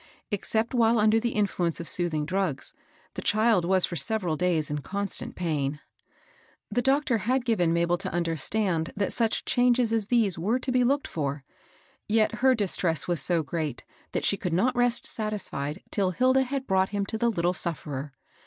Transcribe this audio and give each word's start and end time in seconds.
Except 0.31 0.73
while 0.73 0.97
under 0.97 1.19
the 1.19 1.35
influ 1.35 1.67
ence 1.67 1.79
of 1.79 1.87
soothing 1.87 2.25
drugs, 2.25 2.73
the 3.13 3.21
child 3.21 3.65
was 3.65 3.85
for 3.85 3.95
several 3.95 4.35
days 4.35 4.71
in 4.71 4.79
constant 4.79 5.35
pain. 5.35 5.79
The 6.71 6.81
doctor 6.81 7.19
had 7.19 7.45
given 7.45 7.71
Ma 7.71 7.85
bel 7.85 7.99
to 7.99 8.11
understand 8.11 8.93
that 8.95 9.13
such 9.13 9.45
changes 9.45 9.93
as 9.93 10.07
these 10.07 10.39
were 10.39 10.57
to 10.57 10.71
be 10.71 10.83
looked 10.83 11.07
for; 11.07 11.43
yet 12.07 12.37
her 12.41 12.55
distress 12.55 13.07
was 13.07 13.21
so 13.21 13.43
great 13.43 13.83
that 14.13 14.25
she 14.25 14.37
could 14.37 14.53
not 14.53 14.75
rest 14.75 15.05
satisfied 15.05 15.83
till 15.91 16.09
Hilda 16.09 16.45
had 16.45 16.65
brought 16.65 16.89
him 16.89 17.05
to 17.05 17.17
the 17.19 17.29
little 17.29 17.53
sufferer. 17.53 18.11